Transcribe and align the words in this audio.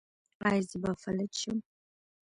ایا 0.49 0.61
زه 0.69 0.77
به 0.83 0.91
فلج 1.01 1.31
شم؟ 1.41 1.57